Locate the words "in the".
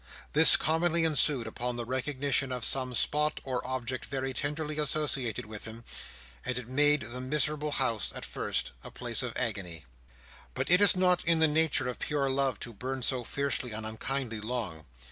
11.25-11.47